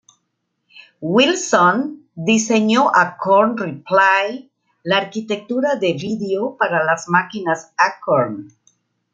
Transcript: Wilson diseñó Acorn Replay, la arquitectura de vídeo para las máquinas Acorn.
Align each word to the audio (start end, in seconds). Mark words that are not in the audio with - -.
Wilson 1.01 2.07
diseñó 2.15 2.89
Acorn 2.95 3.55
Replay, 3.55 4.49
la 4.81 4.97
arquitectura 4.97 5.75
de 5.75 5.93
vídeo 5.93 6.57
para 6.57 6.83
las 6.83 7.07
máquinas 7.07 7.71
Acorn. 7.77 8.51